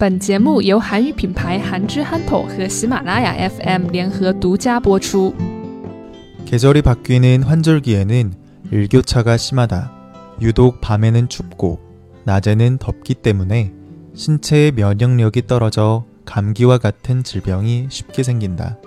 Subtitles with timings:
[0.00, 5.34] 本节目由韩语品牌韩之憨头和喜马拉雅 FM 联合独家播出。
[6.46, 8.32] 계절이 바뀌는 환절기에는
[8.70, 9.92] 일교차가 심하다.
[10.40, 11.80] 유독 밤에는 춥고
[12.24, 13.74] 낮에는 덥기 때문에
[14.14, 18.78] 신체의 면역력이 떨어져 감기와 같은 질병이 쉽게 생긴다.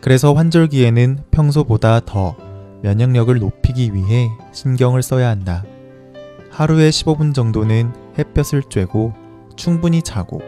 [0.00, 2.36] 그래서 환절기에는 평소보다 더
[2.82, 5.64] 면역력을 높이기 위해 신경을 써야 한다.
[6.52, 9.23] 하루에 15분 정도는 햇볕을 쬐고
[9.55, 10.41] 충분히 자고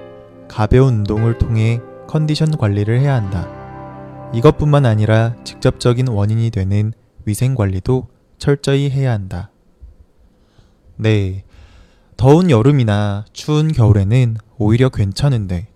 [0.47, 3.47] 가벼운 운동을 통해 컨디션 관리를 해야 한다.
[4.33, 6.93] 이것뿐만 아니라 직접적인 원인이 되는
[7.25, 8.07] 위생 관리도
[8.37, 9.51] 철저히 해야 한다.
[10.95, 11.43] 네.
[12.15, 15.67] 더운 여름이나 추운 겨울에는 오히려 괜찮은데,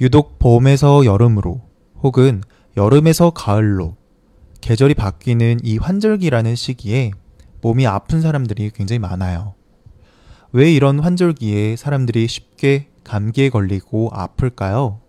[0.00, 1.60] 유독 봄에서 여름으로
[2.02, 2.42] 혹은
[2.76, 3.96] 여름에서 가을로
[4.60, 7.10] 계절이 바뀌는 이 환절기라는 시기에
[7.62, 9.54] 몸이 아픈 사람들이 굉장히 많아요.
[10.54, 15.00] 왜 이런 환절기에 사람들이 쉽게 감기에 걸리고 아플까요?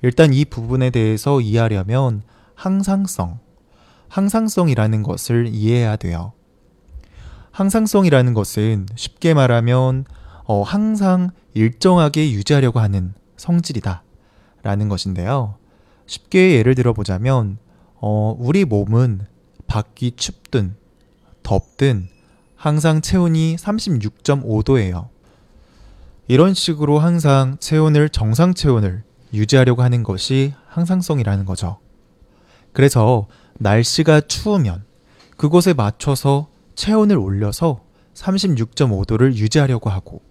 [0.00, 2.22] 일단 이 부분에 대해서 이해하려면
[2.54, 3.40] 항상성,
[4.08, 6.32] 항상성이라는 것을 이해해야 돼요.
[7.50, 10.06] 항상성이라는 것은 쉽게 말하면
[10.44, 14.02] 어, 항상 일정하게 유지하려고 하는 성질이다.
[14.62, 15.56] 라는 것인데요.
[16.06, 17.58] 쉽게 예를 들어 보자면,
[17.96, 19.26] 어, 우리 몸은
[19.66, 20.76] 밖이 춥든
[21.42, 22.08] 덥든
[22.64, 25.10] 항상 체온이 36.5도예요.
[26.28, 29.02] 이런 식으로 항상 체온을 정상 체온을
[29.34, 31.76] 유지하려고 하는 것이 항상성이라는 거죠.
[32.72, 33.26] 그래서
[33.58, 34.82] 날씨가 추우면
[35.36, 37.84] 그곳에 맞춰서 체온을 올려서
[38.14, 40.22] 36.5도를 유지하려고 하고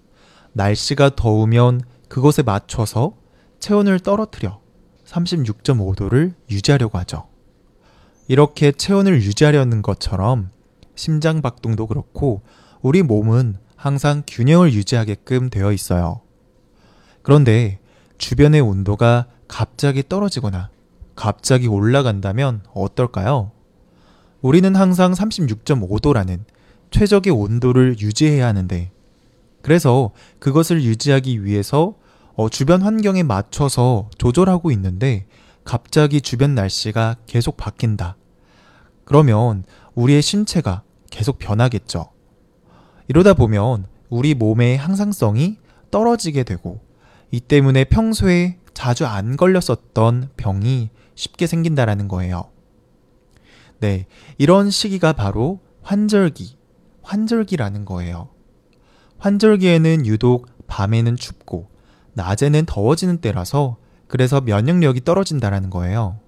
[0.54, 3.14] 날씨가 더우면 그곳에 맞춰서
[3.60, 4.60] 체온을 떨어뜨려
[5.06, 7.28] 36.5도를 유지하려고 하죠.
[8.28, 10.50] 이렇게 체온을 유지하려는 것처럼
[10.96, 12.42] 심장 박동도 그렇고
[12.82, 16.22] 우리 몸은 항상 균형을 유지하게끔 되어 있어요.
[17.22, 17.80] 그런데
[18.18, 20.70] 주변의 온도가 갑자기 떨어지거나
[21.16, 23.52] 갑자기 올라간다면 어떨까요?
[24.42, 26.44] 우리는 항상 36.5도라는
[26.92, 28.92] 최적의 온도를 유지해야 하는데,
[29.62, 31.96] 그래서 그것을 유지하기 위해서
[32.36, 35.28] 어, 주변 환경에 맞춰서 조절하고 있는데,
[35.64, 38.18] 갑자기 주변 날씨가 계속 바뀐다.
[39.06, 39.64] 그러면
[39.96, 42.10] 우리의 신체가 계속 변하겠죠.
[43.08, 45.58] 이러다 보면 우리 몸의 항상성이
[45.92, 46.80] 떨어지게 되고,
[47.32, 52.50] 이 때문에 평소에 자주 안 걸렸었던 병이 쉽게 생긴다라는 거예요.
[53.80, 56.58] 네, 이런 시기가 바로 환절기,
[57.02, 58.30] 환절기라는 거예요.
[59.18, 61.70] 환절기에는 유독 밤에는 춥고
[62.14, 63.78] 낮에는 더워지는 때라서
[64.08, 66.20] 그래서 면역력이 떨어진다라는 거예요.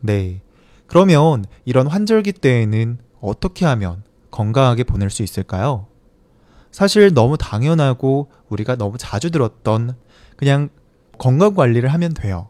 [0.00, 0.42] 네.
[0.88, 5.86] 그러면 이런 환절기 때에는 어떻게 하면 건강하게 보낼 수 있을까요?
[6.72, 9.96] 사실 너무 당연하고 우리가 너무 자주 들었던
[10.36, 10.70] 그냥
[11.18, 12.48] 건강 관리를 하면 돼요.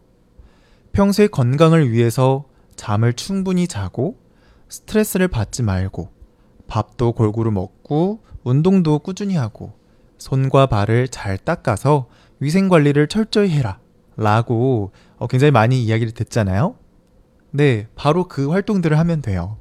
[0.92, 2.44] 평소에 건강을 위해서
[2.76, 4.16] 잠을 충분히 자고
[4.68, 6.10] 스트레스를 받지 말고
[6.68, 9.72] 밥도 골고루 먹고 운동도 꾸준히 하고
[10.18, 12.08] 손과 발을 잘 닦아서
[12.40, 13.80] 위생 관리를 철저히 해라.
[14.16, 16.76] 라고 어, 굉장히 많이 이야기를 듣잖아요.
[17.50, 19.58] 네, 바로 그 활동들을 하면 돼요.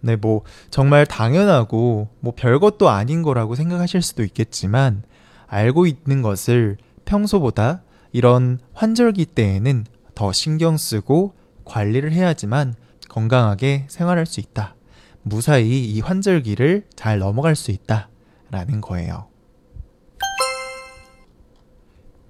[0.00, 5.04] 네, 뭐, 정말 당연하고, 뭐, 별것도 아닌 거라고 생각하실 수도 있겠지만,
[5.46, 9.84] 알고 있는 것을 평소보다 이런 환절기 때에는
[10.14, 11.34] 더 신경 쓰고
[11.64, 12.74] 관리를 해야지만
[13.08, 14.74] 건강하게 생활할 수 있다.
[15.22, 18.08] 무사히 이 환절기를 잘 넘어갈 수 있다.
[18.50, 19.28] 라는 거예요.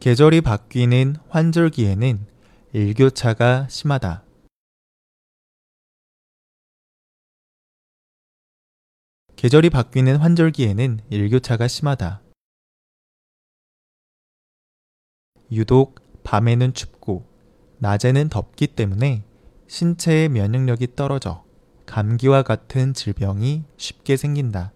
[0.00, 2.26] 계절이 바뀌는 환절기에는
[2.72, 4.22] 일교차가 심하다.
[9.42, 12.22] 계절이 바뀌는 환절기에는 일교차가 심하다.
[15.50, 17.26] 유독 밤에는 춥고
[17.78, 19.24] 낮에는 덥기 때문에
[19.66, 21.44] 신체의 면역력이 떨어져
[21.86, 24.72] 감기와 같은 질병이 쉽게 생긴다.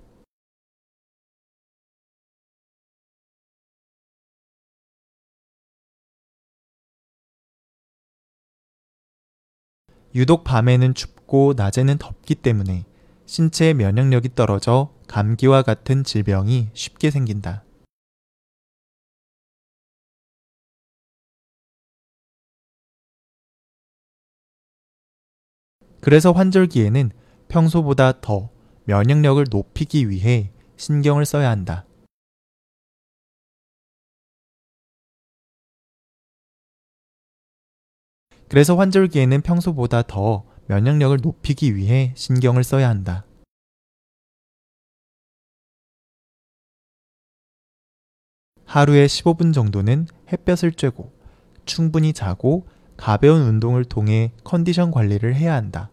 [10.16, 12.84] 유독 밤에는 춥고 낮에는 덥기 때문에
[13.26, 17.64] 신체의 면역력이 떨어져 감기와 같은 질병이 쉽게 생긴다.
[26.00, 27.10] 그래서 환절기에는
[27.48, 28.50] 평소보다 더
[28.84, 31.84] 면역력을 높이기 위해 신경을 써야 한다.
[38.48, 43.24] 그래서 환절기에는 평소보다 더 면역력을 높이기 위해 신경을 써야 한다.
[48.64, 51.10] 하루에 15분 정도는 햇볕을 쬐고
[51.64, 52.66] 충분히 자고
[52.96, 55.90] 가벼운 운동을 통해 컨디션 관리를 해야 한다.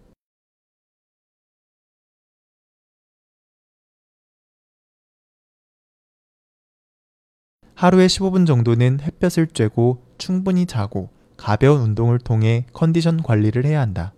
[7.75, 14.13] 하루에 15분 정도는 햇볕을 쬐고 충분히 자고 가벼운 운동을 통해 컨디션 관리를 해야 한다.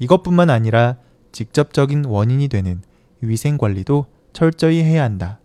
[0.00, 0.96] 이것뿐만 아니라
[1.32, 2.82] 직접적인 원인이 되는
[3.20, 5.40] 위생 관리도 철저히 해야 한다.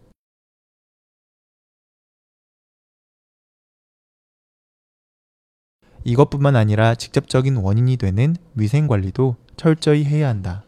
[6.05, 10.65] 이것뿐만 아니라 직접적인 원인이 되는 위생 관리도 철저히 해야 한다.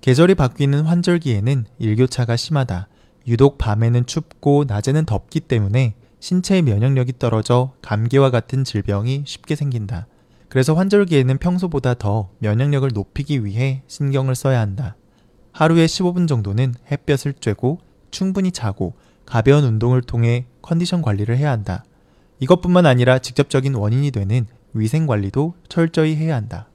[0.00, 2.88] 계절이 바뀌는 환절기에는 일교차가 심하다.
[3.26, 10.06] 유독 밤에는 춥고 낮에는 덥기 때문에 신체의 면역력이 떨어져 감기와 같은 질병이 쉽게 생긴다.
[10.48, 14.96] 그래서 환절기에는 평소보다 더 면역력을 높이기 위해 신경을 써야 한다.
[15.52, 17.78] 하루에 15분 정도는 햇볕을 쬐고
[18.10, 21.84] 충분히 자고 가벼운 운동을 통해 컨디션 관리를 해야 한다.
[22.40, 26.68] 이것뿐만 아니라 직접적인 원인이 되는 위생 관리도 철저히 해야 한다.